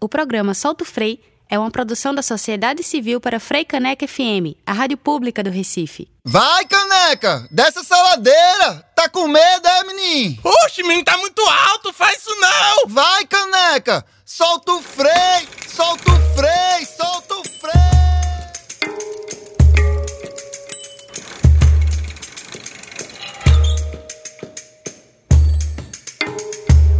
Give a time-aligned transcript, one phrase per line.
[0.00, 4.72] O programa Solto Frei é uma produção da Sociedade Civil para Frei Caneca FM, a
[4.72, 6.06] rádio pública do Recife.
[6.24, 7.48] Vai, Caneca!
[7.50, 8.86] Dessa saladeira!
[8.94, 10.38] Tá com medo, é, menino?
[10.44, 12.88] Oxe, menino, tá muito alto, faz isso não!
[12.88, 14.04] Vai, Caneca!
[14.24, 15.48] Solta o freio!
[15.66, 16.86] Solta o freio!
[16.96, 17.37] Solta o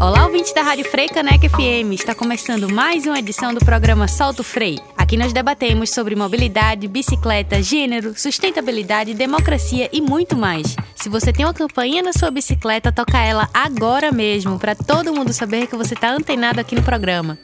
[0.00, 1.92] Olá, ouvinte da Rádio Frei Caneca FM.
[1.92, 4.78] Está começando mais uma edição do programa Solto Frei.
[4.96, 10.76] Aqui nós debatemos sobre mobilidade, bicicleta, gênero, sustentabilidade, democracia e muito mais.
[10.94, 15.32] Se você tem uma campainha na sua bicicleta, toca ela agora mesmo, para todo mundo
[15.32, 17.36] saber que você está antenado aqui no programa.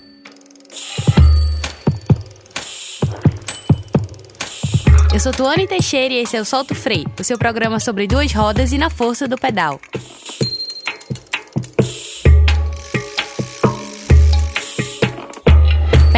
[5.13, 8.33] Eu sou Tuane Teixeira e esse é o Solto Frei, o seu programa sobre duas
[8.33, 9.81] rodas e na força do pedal.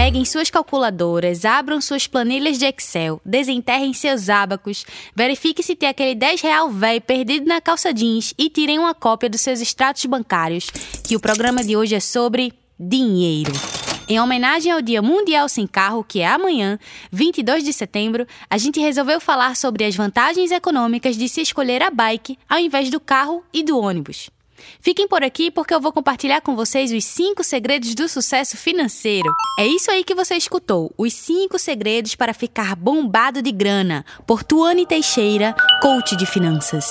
[0.06, 6.15] Peguem suas calculadoras, abram suas planilhas de Excel, desenterrem seus ábacos, verifique se tem aquele
[6.15, 10.71] 10 real velho perdido na calça jeans e tirem uma cópia dos seus extratos bancários,
[11.02, 13.51] que o programa de hoje é sobre dinheiro.
[14.09, 16.79] Em homenagem ao Dia Mundial Sem Carro, que é amanhã,
[17.10, 21.91] 22 de setembro, a gente resolveu falar sobre as vantagens econômicas de se escolher a
[21.91, 24.30] bike ao invés do carro e do ônibus.
[24.81, 29.33] Fiquem por aqui porque eu vou compartilhar com vocês os 5 segredos do sucesso financeiro.
[29.59, 34.43] É isso aí que você escutou, os 5 segredos para ficar bombado de grana, por
[34.43, 36.87] Tuane Teixeira, coach de finanças.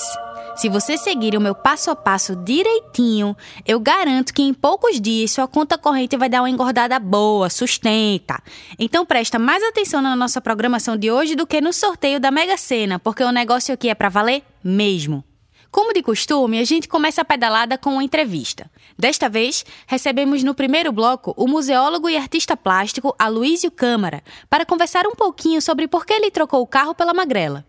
[0.56, 5.32] Se você seguir o meu passo a passo direitinho, eu garanto que em poucos dias
[5.32, 8.42] sua conta corrente vai dar uma engordada boa, sustenta.
[8.78, 12.56] Então presta mais atenção na nossa programação de hoje do que no sorteio da Mega
[12.56, 15.22] Sena, porque o negócio aqui é para valer mesmo.
[15.70, 18.70] Como de costume, a gente começa a pedalada com uma entrevista.
[18.98, 25.06] Desta vez, recebemos no primeiro bloco o museólogo e artista plástico Aloísio Câmara para conversar
[25.06, 27.64] um pouquinho sobre por que ele trocou o carro pela magrela.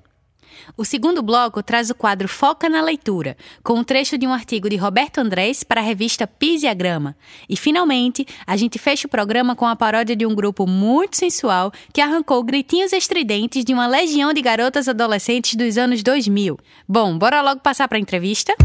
[0.77, 4.69] O segundo bloco traz o quadro Foca na Leitura, com um trecho de um artigo
[4.69, 7.15] de Roberto Andrés para a revista Pis e a Grama.
[7.49, 11.71] E, finalmente, a gente fecha o programa com a paródia de um grupo muito sensual
[11.93, 16.57] que arrancou gritinhos estridentes de uma legião de garotas adolescentes dos anos 2000.
[16.87, 18.55] Bom, bora logo passar para a entrevista?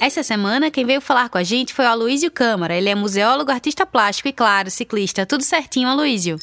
[0.00, 2.74] Essa semana, quem veio falar com a gente foi o Aloysio Câmara.
[2.74, 5.26] Ele é museólogo, artista plástico e, claro, ciclista.
[5.26, 6.38] Tudo certinho, Aloysio?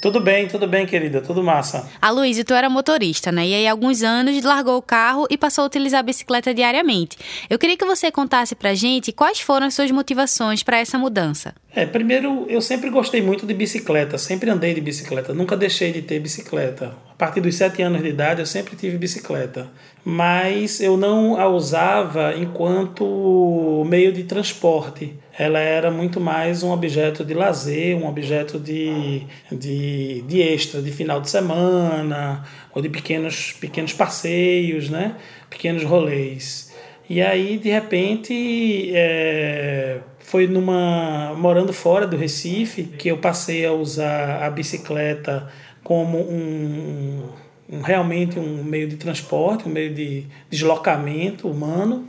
[0.00, 1.90] Tudo bem, tudo bem, querida, tudo massa.
[2.00, 3.48] A Luísa, tu era motorista, né?
[3.48, 7.18] E aí, há alguns anos, largou o carro e passou a utilizar a bicicleta diariamente.
[7.50, 11.52] Eu queria que você contasse pra gente quais foram as suas motivações para essa mudança.
[11.74, 16.02] É, primeiro, eu sempre gostei muito de bicicleta, sempre andei de bicicleta, nunca deixei de
[16.02, 16.96] ter bicicleta.
[17.10, 19.68] A partir dos sete anos de idade, eu sempre tive bicicleta,
[20.04, 27.24] mas eu não a usava enquanto meio de transporte ela era muito mais um objeto
[27.24, 29.22] de lazer, um objeto de,
[29.52, 32.44] de, de extra, de final de semana,
[32.74, 35.14] ou de pequenos, pequenos passeios, né?
[35.48, 36.74] pequenos rolês.
[37.08, 43.72] E aí, de repente, é, foi numa morando fora do Recife que eu passei a
[43.72, 45.48] usar a bicicleta
[45.84, 47.28] como um,
[47.70, 52.08] um realmente um meio de transporte, um meio de deslocamento humano.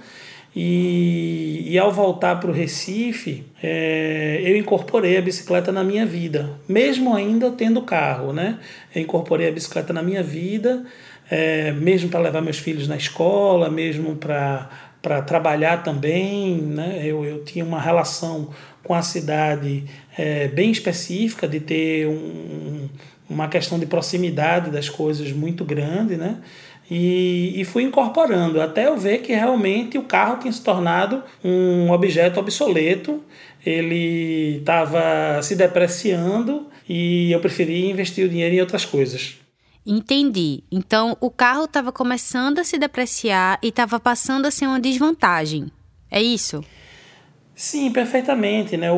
[0.56, 6.50] E, e ao voltar para o Recife, é, eu incorporei a bicicleta na minha vida,
[6.68, 8.58] mesmo ainda tendo carro, né?
[8.94, 10.84] Eu incorporei a bicicleta na minha vida,
[11.30, 14.70] é, mesmo para levar meus filhos na escola, mesmo para
[15.02, 17.02] para trabalhar também, né?
[17.04, 18.50] Eu, eu tinha uma relação
[18.84, 19.86] com a cidade
[20.18, 22.90] é, bem específica de ter um,
[23.30, 26.40] uma questão de proximidade das coisas muito grande, né?
[26.90, 31.92] E, e fui incorporando até eu ver que realmente o carro tinha se tornado um
[31.92, 33.24] objeto obsoleto,
[33.64, 39.38] ele estava se depreciando e eu preferi investir o dinheiro em outras coisas.
[39.86, 40.64] Entendi.
[40.72, 45.72] Então o carro estava começando a se depreciar e estava passando a ser uma desvantagem.
[46.12, 46.64] É isso?
[47.56, 48.78] Sim, perfeitamente.
[48.78, 48.92] Né?
[48.92, 48.96] O,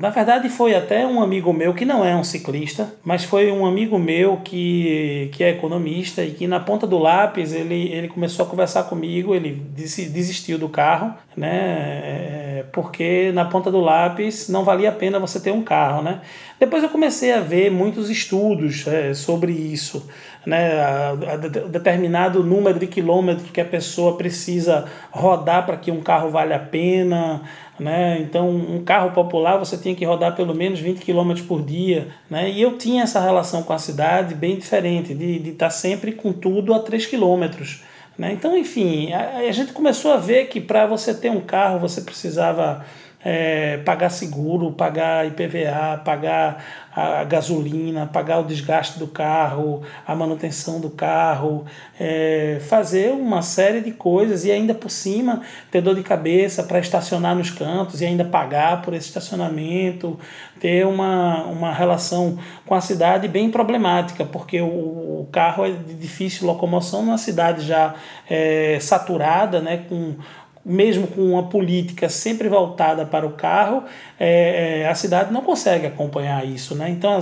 [0.00, 3.66] na verdade, foi até um amigo meu que não é um ciclista, mas foi um
[3.66, 8.44] amigo meu que, que é economista e que na ponta do lápis ele, ele começou
[8.44, 9.34] a conversar comigo.
[9.34, 12.00] Ele desistiu do carro, né?
[12.04, 16.02] É, porque na ponta do lápis não valia a pena você ter um carro.
[16.02, 16.20] Né?
[16.58, 20.08] Depois eu comecei a ver muitos estudos é, sobre isso
[20.46, 26.00] né, a, a determinado número de quilômetros que a pessoa precisa rodar para que um
[26.00, 27.42] carro valha a pena.
[27.78, 28.18] Né?
[28.20, 32.08] Então, um carro popular você tinha que rodar pelo menos 20 km por dia.
[32.30, 32.50] Né?
[32.50, 36.72] E eu tinha essa relação com a cidade bem diferente, de, estar sempre com tudo
[36.72, 37.44] a 3 km.
[38.16, 38.32] Né?
[38.32, 42.00] Então, enfim, a, a gente começou a ver que para você ter um carro você
[42.00, 42.84] precisava
[43.24, 46.62] é, pagar seguro, pagar IPVA, pagar
[46.94, 51.64] a gasolina, pagar o desgaste do carro, a manutenção do carro,
[51.98, 55.40] é, fazer uma série de coisas e ainda por cima
[55.72, 60.18] ter dor de cabeça para estacionar nos cantos e ainda pagar por esse estacionamento,
[60.60, 65.94] ter uma, uma relação com a cidade bem problemática, porque o, o carro é de
[65.94, 67.94] difícil locomoção numa cidade já
[68.30, 70.14] é, saturada, né, com
[70.64, 73.84] mesmo com uma política sempre voltada para o carro,
[74.18, 76.74] é, é, a cidade não consegue acompanhar isso.
[76.74, 76.88] Né?
[76.88, 77.20] Então,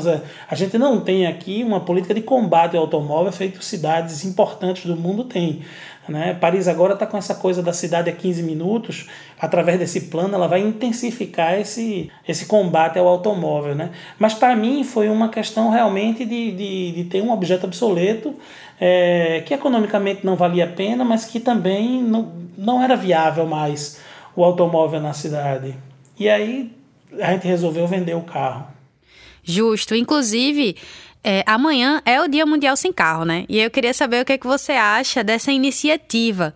[0.48, 4.96] a gente não tem aqui uma política de combate ao automóvel feito cidades importantes do
[4.96, 5.62] mundo têm.
[6.08, 6.34] Né?
[6.34, 9.08] Paris agora está com essa coisa da cidade a 15 minutos,
[9.38, 13.74] através desse plano ela vai intensificar esse, esse combate ao automóvel.
[13.74, 13.90] Né?
[14.18, 18.34] Mas para mim foi uma questão realmente de, de, de ter um objeto obsoleto
[18.80, 24.00] é, que economicamente não valia a pena, mas que também não, não era viável mais
[24.34, 25.76] o automóvel na cidade.
[26.18, 26.70] E aí
[27.20, 28.66] a gente resolveu vender o carro.
[29.44, 29.94] Justo.
[29.94, 30.76] Inclusive,
[31.24, 33.44] é, amanhã é o Dia Mundial Sem Carro, né?
[33.48, 36.54] E eu queria saber o que, é que você acha dessa iniciativa.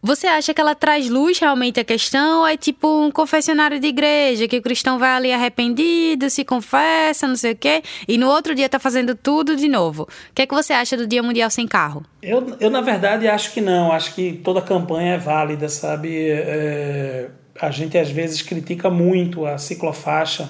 [0.00, 3.88] Você acha que ela traz luz realmente à questão ou é tipo um confessionário de
[3.88, 8.28] igreja, que o cristão vai ali arrependido, se confessa, não sei o quê, e no
[8.28, 10.04] outro dia tá fazendo tudo de novo?
[10.04, 12.04] O que é que você acha do Dia Mundial Sem Carro?
[12.22, 13.90] Eu, eu na verdade, acho que não.
[13.90, 16.30] Acho que toda campanha é válida, sabe?
[16.30, 17.28] É,
[17.60, 20.48] a gente às vezes critica muito a ciclofaixa,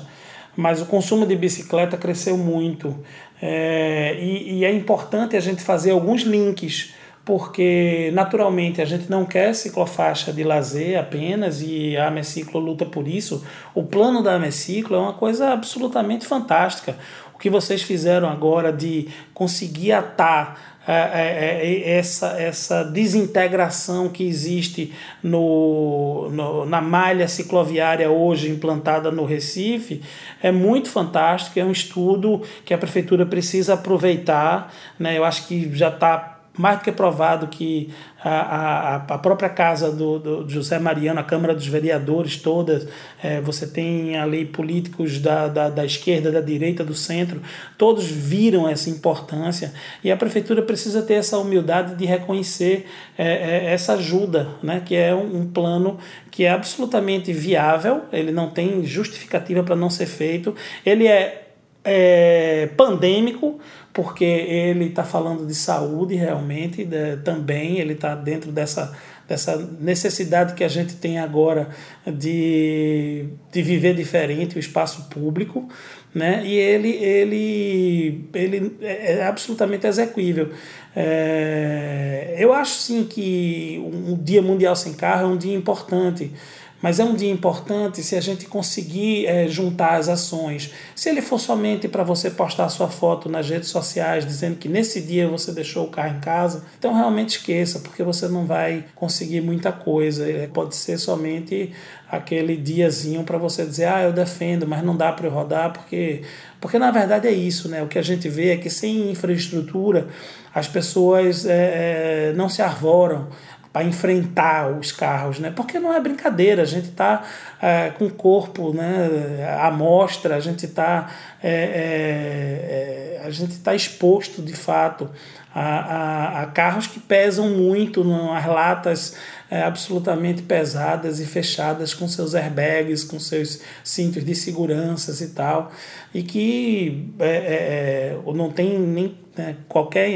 [0.54, 3.02] mas o consumo de bicicleta cresceu muito.
[3.40, 6.94] É, e, e é importante a gente fazer alguns links
[7.28, 13.06] porque naturalmente a gente não quer ciclofaixa de lazer apenas e a Ameciclo luta por
[13.06, 13.44] isso.
[13.74, 16.96] O plano da Ameciclo é uma coisa absolutamente fantástica.
[17.34, 24.92] O que vocês fizeram agora de conseguir atar essa, essa desintegração que existe
[25.22, 30.00] no, no, na malha cicloviária hoje implantada no Recife
[30.42, 31.60] é muito fantástico.
[31.60, 34.72] É um estudo que a prefeitura precisa aproveitar.
[34.98, 35.18] Né?
[35.18, 37.90] Eu acho que já está mais do que provado que
[38.22, 42.86] a, a, a própria casa do, do José Mariano, a Câmara dos Vereadores, todas,
[43.22, 47.40] é, você tem ali políticos da, da, da esquerda, da direita, do centro,
[47.76, 49.72] todos viram essa importância
[50.02, 54.96] e a Prefeitura precisa ter essa humildade de reconhecer é, é, essa ajuda, né, que
[54.96, 55.98] é um, um plano
[56.30, 61.48] que é absolutamente viável, ele não tem justificativa para não ser feito, ele é,
[61.84, 63.60] é pandêmico,
[63.92, 68.96] porque ele está falando de saúde realmente, de, também ele está dentro dessa,
[69.26, 71.68] dessa necessidade que a gente tem agora
[72.06, 75.68] de, de viver diferente o espaço público,
[76.14, 76.42] né?
[76.44, 80.50] e ele, ele, ele é absolutamente execuível.
[80.94, 86.32] É, eu acho sim que um Dia Mundial Sem Carro é um dia importante,
[86.80, 90.72] mas é um dia importante se a gente conseguir é, juntar as ações.
[90.94, 95.00] Se ele for somente para você postar sua foto nas redes sociais dizendo que nesse
[95.00, 99.40] dia você deixou o carro em casa, então realmente esqueça, porque você não vai conseguir
[99.40, 100.28] muita coisa.
[100.28, 101.72] Ele pode ser somente
[102.10, 106.22] aquele diazinho para você dizer, ah, eu defendo, mas não dá para eu rodar, porque,
[106.60, 107.82] porque na verdade é isso, né?
[107.82, 110.08] O que a gente vê é que sem infraestrutura
[110.54, 113.28] as pessoas é, não se arvoram
[113.72, 115.52] para enfrentar os carros, né?
[115.54, 117.24] Porque não é brincadeira, a gente está
[117.60, 119.56] é, com o corpo, né?
[119.60, 121.10] À mostra, a gente está
[121.42, 125.10] é, é, é, a gente está exposto de fato
[125.54, 129.16] a, a, a, carros que pesam muito, as latas
[129.50, 135.72] é, absolutamente pesadas e fechadas com seus airbags, com seus cintos de segurança e tal,
[136.14, 139.56] e que é, é, não tem nem né?
[139.68, 140.08] Qualquer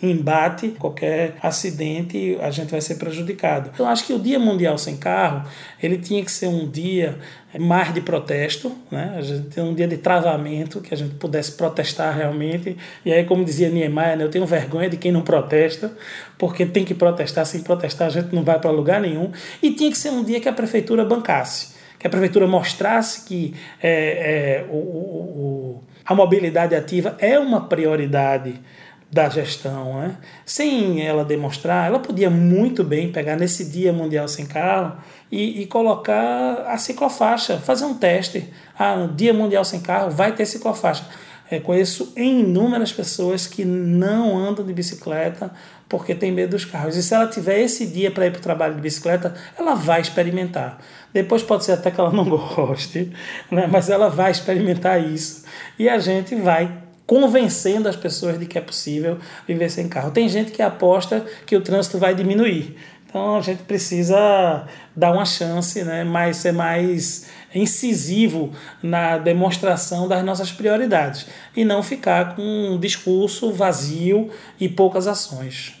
[0.00, 3.72] embate, qualquer acidente, a gente vai ser prejudicado.
[3.76, 5.46] Eu acho que o Dia Mundial Sem Carro,
[5.82, 7.18] ele tinha que ser um dia
[7.58, 9.14] mais de protesto, né?
[9.16, 12.76] a gente um dia de travamento, que a gente pudesse protestar realmente.
[13.04, 14.24] E aí, como dizia Niemeyer, né?
[14.24, 15.92] eu tenho vergonha de quem não protesta,
[16.38, 19.32] porque tem que protestar, sem protestar a gente não vai para lugar nenhum.
[19.60, 23.54] E tinha que ser um dia que a prefeitura bancasse, que a prefeitura mostrasse que
[23.82, 28.58] é, é, o, o a mobilidade ativa é uma prioridade
[29.12, 30.00] da gestão.
[30.00, 30.16] Né?
[30.42, 34.96] Sem ela demonstrar, ela podia muito bem pegar nesse Dia Mundial Sem Carro
[35.30, 38.50] e, e colocar a ciclofaixa, fazer um teste.
[38.78, 41.04] Ah, Dia Mundial Sem Carro vai ter ciclofaixa.
[41.60, 45.50] Conheço inúmeras pessoas que não andam de bicicleta
[45.88, 46.96] porque tem medo dos carros.
[46.96, 50.00] E se ela tiver esse dia para ir para o trabalho de bicicleta, ela vai
[50.00, 50.78] experimentar.
[51.12, 53.10] Depois pode ser até que ela não goste,
[53.50, 53.66] né?
[53.66, 55.44] mas ela vai experimentar isso.
[55.78, 56.70] E a gente vai
[57.06, 60.10] convencendo as pessoas de que é possível viver sem carro.
[60.10, 62.76] Tem gente que aposta que o trânsito vai diminuir.
[63.08, 68.52] Então a gente precisa dar uma chance, né, mas ser mais incisivo
[68.82, 71.26] na demonstração das nossas prioridades
[71.56, 75.78] e não ficar com um discurso vazio e poucas ações.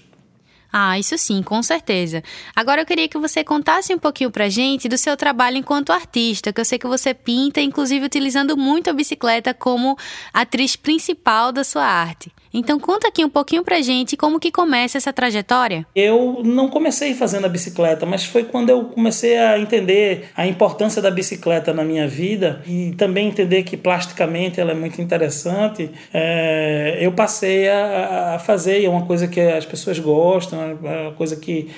[0.70, 2.22] Ah, isso sim, com certeza.
[2.54, 6.52] Agora eu queria que você contasse um pouquinho pra gente do seu trabalho enquanto artista,
[6.52, 9.96] que eu sei que você pinta, inclusive utilizando muito a bicicleta como
[10.32, 12.30] atriz principal da sua arte.
[12.52, 15.86] Então conta aqui um pouquinho pra gente como que começa essa trajetória.
[15.94, 21.00] Eu não comecei fazendo a bicicleta, mas foi quando eu comecei a entender a importância
[21.02, 25.90] da bicicleta na minha vida e também entender que plasticamente ela é muito interessante.
[26.12, 31.12] É, eu passei a, a fazer, é uma coisa que as pessoas gostam, é uma
[31.12, 31.68] coisa que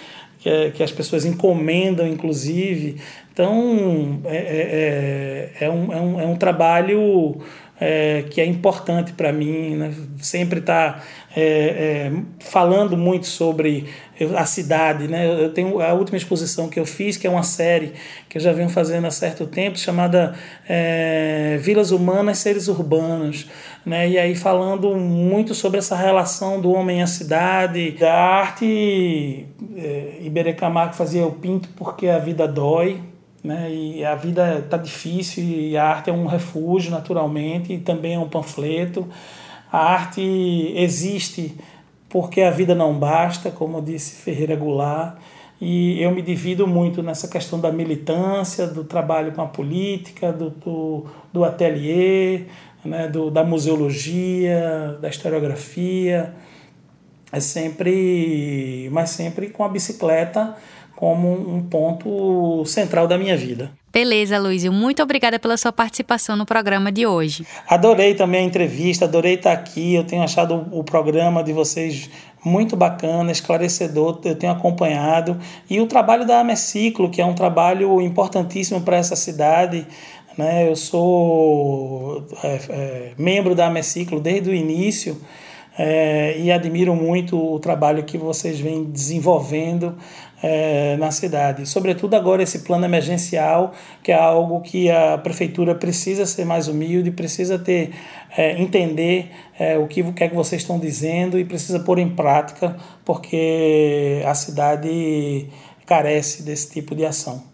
[0.41, 2.97] que, é, as pessoas encomendam, inclusive.
[3.33, 7.37] Então, é, é, é, um, é, um, é um trabalho
[7.81, 9.95] é, que é importante para mim, né?
[10.19, 11.03] sempre estar tá,
[11.35, 13.87] é, é, falando muito sobre
[14.37, 15.09] a cidade.
[15.09, 15.27] Né?
[15.43, 17.95] Eu tenho a última exposição que eu fiz, que é uma série
[18.29, 20.35] que eu já venho fazendo há certo tempo, chamada
[20.69, 23.49] é, Vilas Humanas, Seres Urbanos.
[23.87, 24.11] Né?
[24.11, 29.47] E aí falando muito sobre essa relação do homem à cidade, da arte.
[29.75, 33.01] É, Iberê Camargo fazia o pinto porque a vida dói,
[33.43, 33.73] né?
[33.73, 38.19] E a vida está difícil e a arte é um refúgio, naturalmente, e também é
[38.19, 39.09] um panfleto.
[39.73, 40.21] A arte
[40.77, 41.55] existe
[42.09, 45.17] porque a vida não basta, como disse Ferreira Goulart,
[45.61, 50.51] e eu me divido muito nessa questão da militância, do trabalho com a política, do,
[50.51, 52.47] do, do ateliê,
[52.85, 53.09] né?
[53.09, 56.35] do, da museologia, da historiografia,
[57.31, 60.57] é sempre, mas sempre com a bicicleta
[61.01, 63.73] como um ponto central da minha vida.
[63.91, 64.71] Beleza, Luísio.
[64.71, 67.47] Muito obrigada pela sua participação no programa de hoje.
[67.67, 69.95] Adorei também a entrevista, adorei estar aqui.
[69.95, 72.11] Eu tenho achado o programa de vocês
[72.45, 75.39] muito bacana, esclarecedor, eu tenho acompanhado.
[75.71, 79.87] E o trabalho da Ameciclo, que é um trabalho importantíssimo para essa cidade.
[80.37, 80.69] Né?
[80.69, 85.17] Eu sou é, é, membro da Ameciclo desde o início
[85.79, 89.97] é, e admiro muito o trabalho que vocês vêm desenvolvendo
[90.43, 91.67] é, na cidade.
[91.67, 97.11] Sobretudo agora esse plano emergencial, que é algo que a prefeitura precisa ser mais humilde,
[97.11, 97.91] precisa ter
[98.37, 102.09] é, entender é, o, que, que é que vocês estão dizendo e precisa pôr em
[102.09, 105.49] prática, porque a cidade
[105.87, 107.50] carece desse tipo de ação.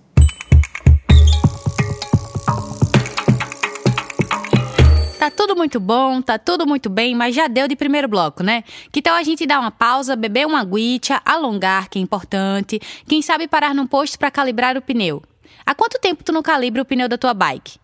[5.57, 8.63] Tudo muito bom, tá tudo muito bem, mas já deu de primeiro bloco, né?
[8.93, 13.23] Que tal a gente dar uma pausa, beber uma aguicha, alongar, que é importante, quem
[13.23, 15.23] sabe parar num posto para calibrar o pneu.
[15.65, 17.79] Há quanto tempo tu não calibra o pneu da tua bike?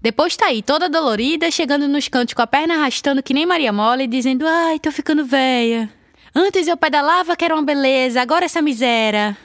[0.00, 3.72] Depois tá aí, toda dolorida, chegando nos cantos com a perna arrastando que nem Maria
[3.72, 5.92] Mole, dizendo: Ai, tô ficando velha.
[6.32, 9.36] Antes eu pedalava que era uma beleza, agora essa miséria.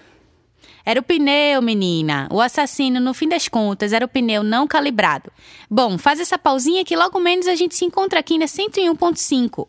[0.85, 2.27] Era o pneu, menina.
[2.29, 5.31] O assassino, no fim das contas, era o pneu não calibrado.
[5.69, 9.67] Bom, faz essa pausinha que logo menos a gente se encontra aqui na 101.5.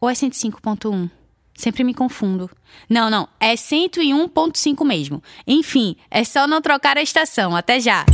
[0.00, 1.08] Ou é 105.1?
[1.54, 2.50] Sempre me confundo.
[2.90, 5.22] Não, não, é 101.5 mesmo.
[5.46, 7.54] Enfim, é só não trocar a estação.
[7.54, 8.04] Até já!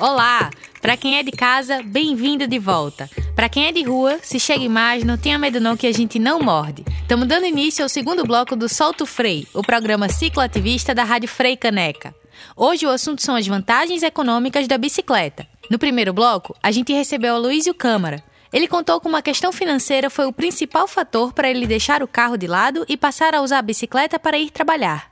[0.00, 0.50] Olá!
[0.82, 3.08] Para quem é de casa, bem-vindo de volta.
[3.36, 6.18] Para quem é de rua, se chegue mais, não tenha medo não que a gente
[6.18, 6.84] não morde.
[7.00, 11.56] Estamos dando início ao segundo bloco do Solto Frei, o programa cicloativista da Rádio Frei
[11.56, 12.12] Caneca.
[12.56, 15.46] Hoje o assunto são as vantagens econômicas da bicicleta.
[15.70, 18.20] No primeiro bloco, a gente recebeu a Luísio Câmara.
[18.52, 22.36] Ele contou como a questão financeira foi o principal fator para ele deixar o carro
[22.36, 25.11] de lado e passar a usar a bicicleta para ir trabalhar.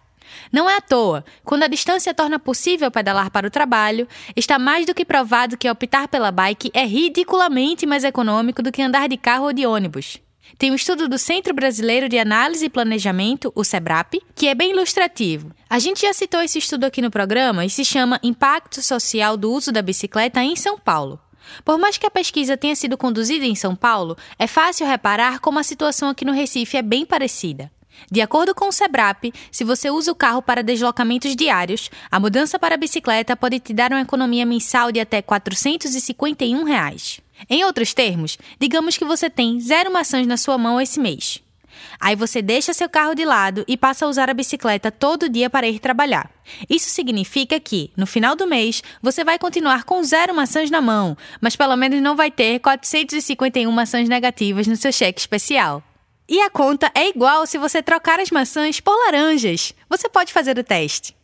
[0.52, 4.86] Não é à toa, quando a distância torna possível pedalar para o trabalho, está mais
[4.86, 9.16] do que provado que optar pela bike é ridiculamente mais econômico do que andar de
[9.16, 10.18] carro ou de ônibus.
[10.58, 14.72] Tem um estudo do Centro Brasileiro de Análise e Planejamento, o SEBRAP, que é bem
[14.72, 15.52] ilustrativo.
[15.68, 19.52] A gente já citou esse estudo aqui no programa e se chama Impacto Social do
[19.52, 21.20] Uso da Bicicleta em São Paulo.
[21.64, 25.58] Por mais que a pesquisa tenha sido conduzida em São Paulo, é fácil reparar como
[25.58, 27.70] a situação aqui no Recife é bem parecida.
[28.10, 32.58] De acordo com o Sebrap, se você usa o carro para deslocamentos diários, a mudança
[32.58, 37.20] para a bicicleta pode te dar uma economia mensal de até 451 reais.
[37.48, 41.42] Em outros termos, digamos que você tem zero maçãs na sua mão esse mês.
[41.98, 45.48] Aí você deixa seu carro de lado e passa a usar a bicicleta todo dia
[45.48, 46.30] para ir trabalhar.
[46.68, 51.16] Isso significa que, no final do mês, você vai continuar com zero maçãs na mão,
[51.40, 55.82] mas pelo menos não vai ter 451 maçãs negativas no seu cheque especial.
[56.30, 59.74] E a conta é igual se você trocar as maçãs por laranjas.
[59.88, 61.16] Você pode fazer o teste.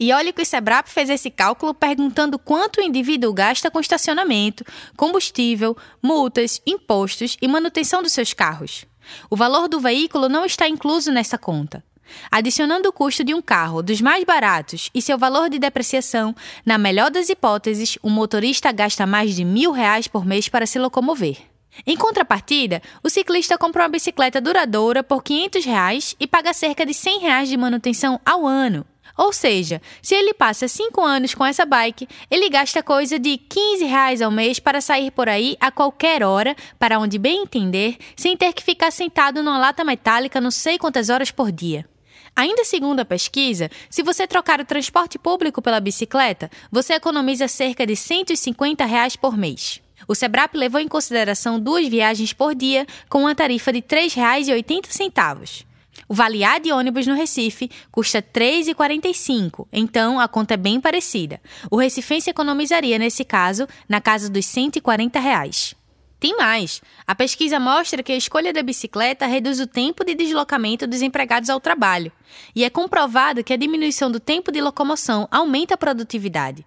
[0.00, 4.64] E olha que o Sebrap fez esse cálculo perguntando quanto o indivíduo gasta com estacionamento,
[4.96, 8.84] combustível, multas, impostos e manutenção dos seus carros.
[9.30, 11.84] O valor do veículo não está incluso nessa conta.
[12.32, 16.34] Adicionando o custo de um carro dos mais baratos e seu valor de depreciação,
[16.66, 20.80] na melhor das hipóteses, o motorista gasta mais de mil reais por mês para se
[20.80, 21.53] locomover.
[21.86, 26.94] Em contrapartida, o ciclista compra uma bicicleta duradoura por 500 reais e paga cerca de
[26.94, 28.86] 100 reais de manutenção ao ano.
[29.16, 33.84] Ou seja, se ele passa 5 anos com essa bike, ele gasta coisa de 15
[33.84, 38.36] reais ao mês para sair por aí a qualquer hora, para onde bem entender, sem
[38.36, 41.86] ter que ficar sentado numa lata metálica não sei quantas horas por dia.
[42.34, 47.86] Ainda segundo a pesquisa, se você trocar o transporte público pela bicicleta, você economiza cerca
[47.86, 49.83] de 150 reais por mês.
[50.06, 55.64] O Sebrap levou em consideração duas viagens por dia com uma tarifa de R$ 3,80.
[56.08, 60.80] O Vale A de ônibus no Recife custa R$ 3,45, então a conta é bem
[60.80, 61.40] parecida.
[61.70, 65.74] O recifense economizaria, nesse caso, na casa dos 140 reais.
[66.20, 66.80] Tem mais.
[67.06, 71.50] A pesquisa mostra que a escolha da bicicleta reduz o tempo de deslocamento dos empregados
[71.50, 72.10] ao trabalho.
[72.54, 76.64] E é comprovado que a diminuição do tempo de locomoção aumenta a produtividade.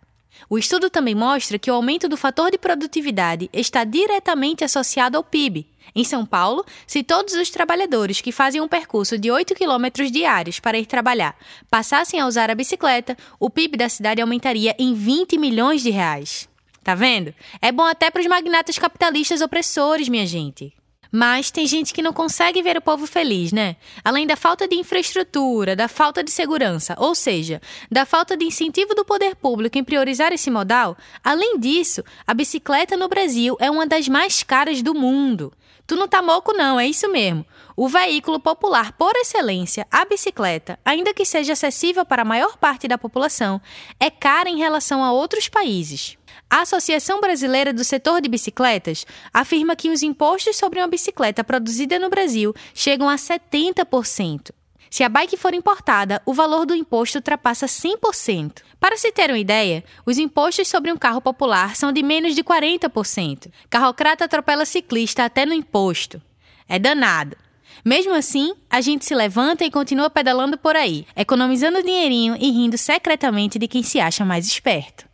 [0.50, 5.24] O estudo também mostra que o aumento do fator de produtividade está diretamente associado ao
[5.24, 5.67] PIB.
[5.96, 10.60] Em São Paulo, se todos os trabalhadores que fazem um percurso de 8 quilômetros diários
[10.60, 11.36] para ir trabalhar
[11.72, 16.48] passassem a usar a bicicleta, o PIB da cidade aumentaria em 20 milhões de reais.
[16.84, 17.34] Tá vendo?
[17.62, 20.77] É bom até para os magnatas capitalistas opressores, minha gente.
[21.12, 23.76] Mas tem gente que não consegue ver o povo feliz, né?
[24.04, 27.62] Além da falta de infraestrutura, da falta de segurança, ou seja,
[27.92, 32.98] da falta de incentivo do poder público em priorizar esse modal, além disso, a bicicleta
[32.98, 35.54] no Brasil é uma das mais caras do mundo.
[35.88, 37.46] Tu não tá moco, não, é isso mesmo.
[37.74, 42.90] O veículo popular por excelência, a bicicleta, ainda que seja acessível para a maior parte
[42.90, 43.62] da população,
[43.98, 46.18] é cara em relação a outros países.
[46.50, 52.00] A Associação Brasileira do Setor de Bicicletas afirma que os impostos sobre uma bicicleta produzida
[52.00, 54.51] no Brasil chegam a 70%.
[54.89, 58.62] Se a bike for importada, o valor do imposto ultrapassa 100%.
[58.80, 62.41] Para se ter uma ideia, os impostos sobre um carro popular são de menos de
[62.41, 63.52] 40%.
[63.69, 66.22] Carrocrata atropela ciclista até no imposto.
[66.69, 67.36] É danado.
[67.84, 72.78] Mesmo assim, a gente se levanta e continua pedalando por aí, economizando dinheirinho e rindo
[72.78, 75.07] secretamente de quem se acha mais esperto.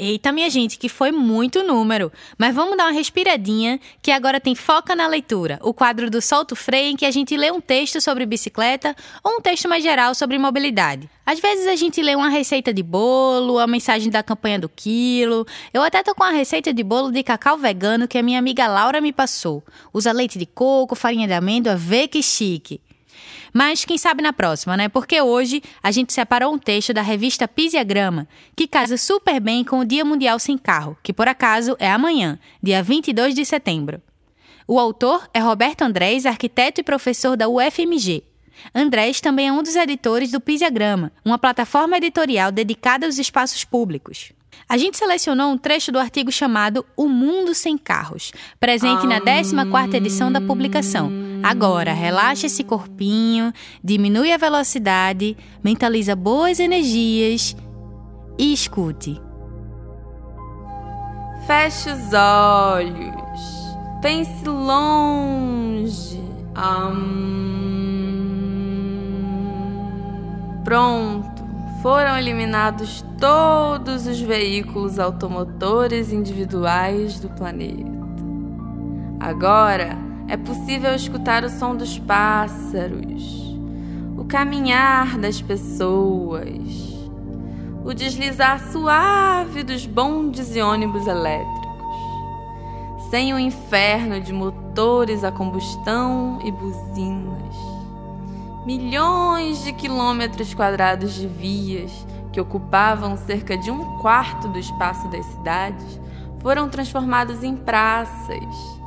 [0.00, 2.12] Eita, minha gente, que foi muito número.
[2.38, 6.54] Mas vamos dar uma respiradinha, que agora tem Foca na Leitura, o quadro do Solto
[6.54, 10.14] Freio, em que a gente lê um texto sobre bicicleta ou um texto mais geral
[10.14, 11.10] sobre mobilidade.
[11.26, 15.44] Às vezes a gente lê uma receita de bolo, a mensagem da campanha do quilo.
[15.74, 18.68] Eu até tô com a receita de bolo de cacau vegano que a minha amiga
[18.68, 19.64] Laura me passou.
[19.92, 22.80] Usa leite de coco, farinha de amêndoa, vê que chique.
[23.58, 24.88] Mas quem sabe na próxima, né?
[24.88, 29.80] Porque hoje a gente separou um texto da revista Pisiagrama, que casa super bem com
[29.80, 34.00] o Dia Mundial Sem Carro, que por acaso é amanhã, dia 22 de setembro.
[34.64, 38.22] O autor é Roberto Andrés, arquiteto e professor da UFMG.
[38.72, 44.32] Andrés também é um dos editores do Pisiagrama, uma plataforma editorial dedicada aos espaços públicos.
[44.68, 49.94] A gente selecionou um trecho do artigo chamado O Mundo Sem Carros, presente na 14ª
[49.94, 51.27] edição da publicação.
[51.42, 57.56] Agora, relaxa esse corpinho, diminui a velocidade, mentaliza boas energias
[58.38, 59.20] e escute.
[61.46, 63.58] Feche os olhos.
[64.02, 66.22] Pense longe.
[70.64, 71.38] Pronto
[71.82, 77.88] foram eliminados todos os veículos automotores individuais do planeta.
[79.20, 83.56] Agora é possível escutar o som dos pássaros,
[84.16, 86.46] o caminhar das pessoas,
[87.84, 91.68] o deslizar suave dos bondes e ônibus elétricos,
[93.10, 97.78] sem o inferno de motores a combustão e buzinas
[98.68, 101.90] milhões de quilômetros quadrados de vias
[102.30, 105.98] que ocupavam cerca de um quarto do espaço das cidades
[106.42, 108.77] foram transformados em praças,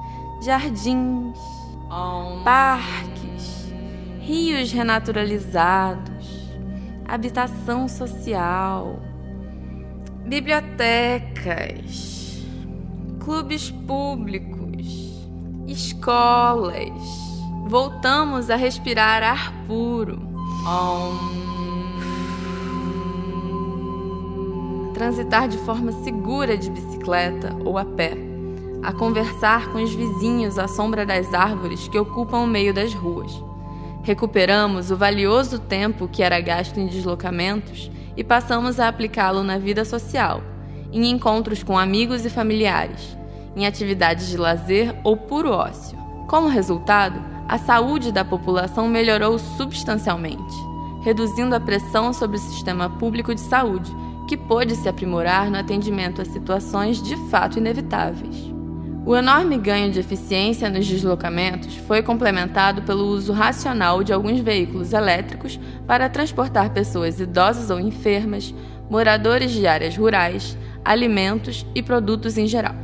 [0.42, 1.38] jardins,
[2.44, 3.72] parques,
[4.20, 6.52] rios renaturalizados,
[7.08, 9.00] habitação social,
[10.26, 12.44] bibliotecas,
[13.20, 15.28] clubes públicos,
[15.68, 17.22] escolas
[17.72, 20.20] voltamos a respirar ar puro.
[24.94, 28.31] Transitar de forma segura de bicicleta ou a pé.
[28.84, 33.32] A conversar com os vizinhos à sombra das árvores que ocupam o meio das ruas.
[34.02, 39.86] Recuperamos o valioso tempo que era gasto em deslocamentos e passamos a aplicá-lo na vida
[39.86, 40.42] social,
[40.92, 43.16] em encontros com amigos e familiares,
[43.56, 45.96] em atividades de lazer ou puro ócio.
[46.28, 50.56] Como resultado, a saúde da população melhorou substancialmente,
[51.04, 53.96] reduzindo a pressão sobre o sistema público de saúde,
[54.28, 58.52] que pôde se aprimorar no atendimento a situações de fato inevitáveis.
[59.04, 64.94] O enorme ganho de eficiência nos deslocamentos foi complementado pelo uso racional de alguns veículos
[64.94, 68.54] elétricos para transportar pessoas idosas ou enfermas,
[68.90, 72.76] moradores de áreas rurais, alimentos e produtos em geral.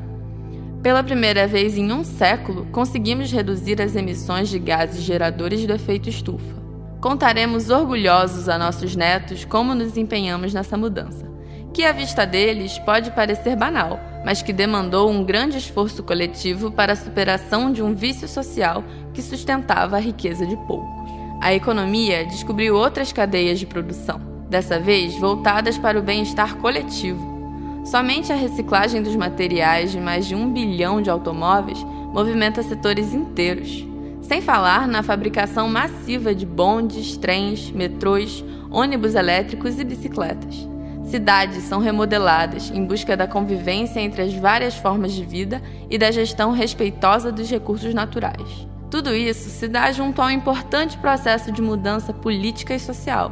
[0.82, 6.10] Pela primeira vez em um século, conseguimos reduzir as emissões de gases geradores do efeito
[6.10, 6.56] estufa.
[7.00, 11.30] Contaremos orgulhosos a nossos netos como nos empenhamos nessa mudança,
[11.78, 16.94] que à vista deles pode parecer banal mas que demandou um grande esforço coletivo para
[16.94, 21.12] a superação de um vício social que sustentava a riqueza de poucos.
[21.40, 27.38] A economia descobriu outras cadeias de produção, dessa vez voltadas para o bem-estar coletivo.
[27.86, 33.86] Somente a reciclagem dos materiais de mais de um bilhão de automóveis movimenta setores inteiros.
[34.24, 40.68] Sem falar na fabricação massiva de bondes, trens, metrôs, ônibus elétricos e bicicletas.
[41.08, 46.12] Cidades são remodeladas em busca da convivência entre as várias formas de vida e da
[46.12, 48.68] gestão respeitosa dos recursos naturais.
[48.92, 53.32] Tudo isso se dá junto a um importante processo de mudança política e social,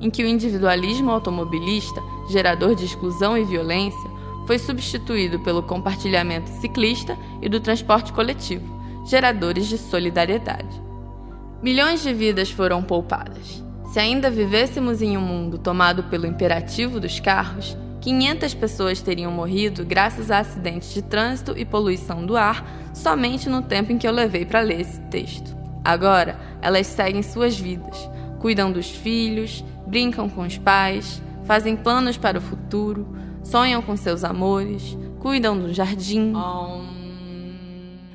[0.00, 2.00] em que o individualismo automobilista,
[2.30, 4.10] gerador de exclusão e violência,
[4.46, 10.80] foi substituído pelo compartilhamento ciclista e do transporte coletivo, geradores de solidariedade.
[11.60, 13.67] Milhões de vidas foram poupadas.
[13.92, 19.84] Se ainda vivêssemos em um mundo tomado pelo imperativo dos carros, 500 pessoas teriam morrido
[19.84, 24.12] graças a acidentes de trânsito e poluição do ar somente no tempo em que eu
[24.12, 25.56] levei para ler esse texto.
[25.82, 32.38] Agora, elas seguem suas vidas, cuidam dos filhos, brincam com os pais, fazem planos para
[32.38, 33.08] o futuro,
[33.42, 36.34] sonham com seus amores, cuidam do jardim.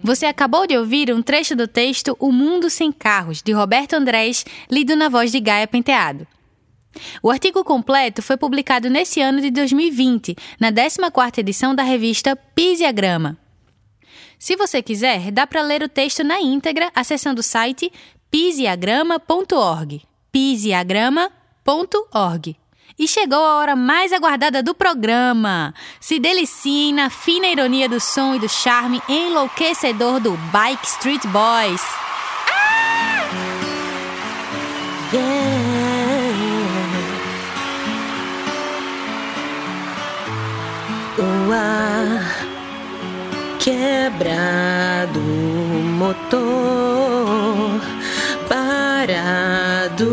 [0.04, 4.44] Você acabou de ouvir um trecho do texto O Mundo Sem Carros, de Roberto Andrés,
[4.70, 6.28] lido na voz de Gaia Penteado.
[7.24, 13.38] O artigo completo foi publicado nesse ano de 2020, na 14ª edição da revista Pisiagrama.
[14.38, 17.90] Se você quiser, dá para ler o texto na íntegra acessando o site
[18.30, 20.02] pisiagrama.org.
[20.32, 22.63] pisiagrama.org.
[22.98, 25.74] E chegou a hora mais aguardada do programa.
[26.00, 31.82] Se deliciem na fina ironia do som e do charme enlouquecedor do Bike Street Boys.
[32.48, 33.24] Ah!
[35.12, 35.54] Yeah.
[43.64, 45.22] quebrado
[45.98, 47.80] motor
[48.50, 50.06] parado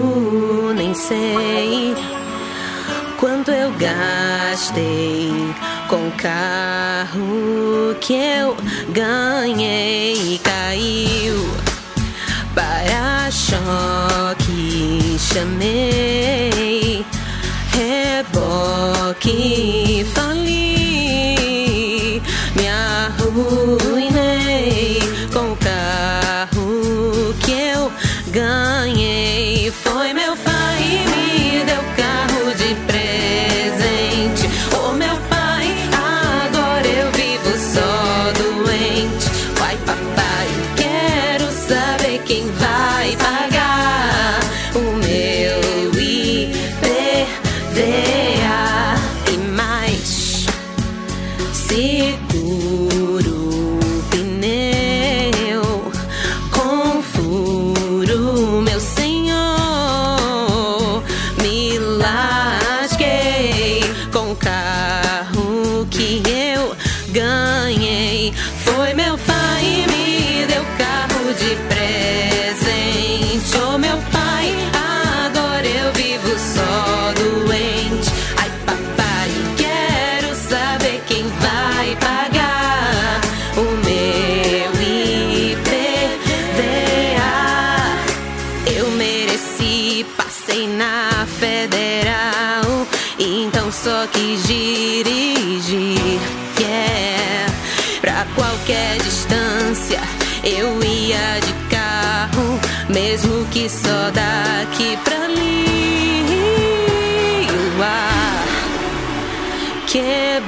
[0.73, 1.97] nem sei
[3.20, 5.30] quanto eu gastei
[5.88, 8.56] com carro que eu
[8.88, 11.50] ganhei caiu.
[12.54, 17.04] Para choque chamei
[17.72, 19.37] reboque
[20.14, 20.69] fali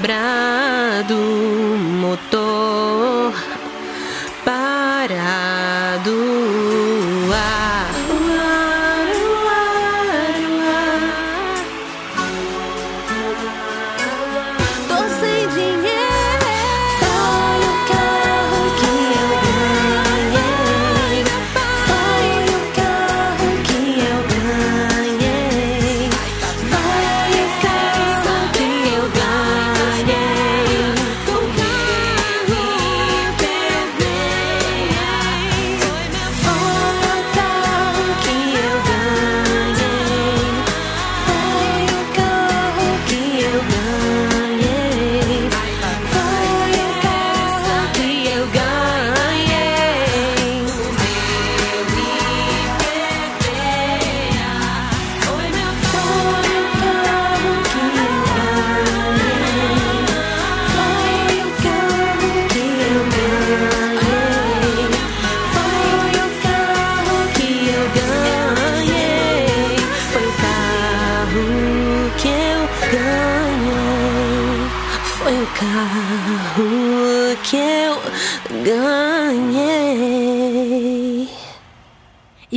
[0.02, 1.14] Quebrado
[2.00, 3.32] motor
[4.44, 6.12] parado.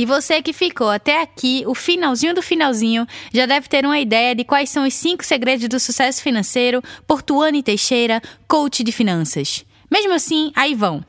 [0.06, 4.36] E você que ficou até aqui, o finalzinho do finalzinho, já deve ter uma ideia
[4.36, 9.66] de quais são os cinco segredos do sucesso financeiro por Tuane Teixeira, coach de finanças.
[9.90, 11.04] Mesmo assim, aí vão.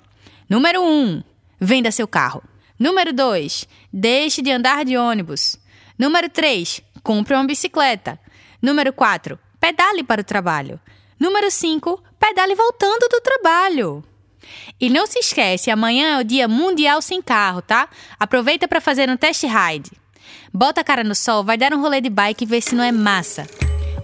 [0.50, 0.84] Número 1.
[0.84, 1.24] Um,
[1.60, 2.42] venda seu carro.
[2.80, 3.68] Número 2.
[3.94, 5.60] Deixe de andar de ônibus.
[5.96, 6.82] Número 3.
[7.04, 8.20] Compre uma bicicleta.
[8.60, 9.38] Número 4.
[9.60, 10.80] Pedale para o trabalho.
[11.20, 12.04] Número 5.
[12.20, 14.04] Pedale voltando do trabalho.
[14.80, 17.88] E não se esquece, amanhã é o Dia Mundial Sem Carro, tá?
[18.20, 19.92] Aproveita para fazer um test ride.
[20.54, 22.84] Bota a cara no sol, vai dar um rolê de bike e vê se não
[22.84, 23.48] é massa.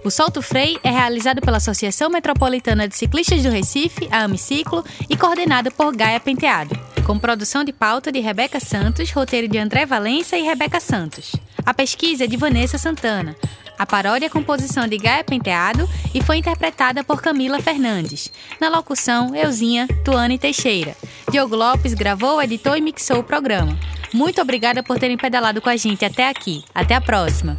[0.04, 5.16] O Solto Frei é realizado pela Associação Metropolitana de Ciclistas do Recife, a Amiciclo, e
[5.16, 10.36] coordenado por Gaia Penteado, com produção de pauta de Rebeca Santos, roteiro de André Valença
[10.36, 11.34] e Rebeca Santos.
[11.64, 13.34] A pesquisa é de Vanessa Santana.
[13.78, 18.30] A paródia é composição de Gaia Penteado e foi interpretada por Camila Fernandes.
[18.60, 20.96] Na locução, Euzinha Tuane Teixeira.
[21.30, 23.76] Diogo Lopes gravou, editou e mixou o programa.
[24.12, 26.64] Muito obrigada por terem pedalado com a gente até aqui.
[26.74, 27.58] Até a próxima!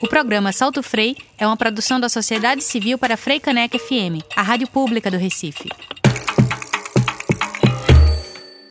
[0.00, 4.42] O programa Salto Frei é uma produção da Sociedade Civil para Frei Caneca FM, a
[4.42, 5.68] rádio pública do Recife.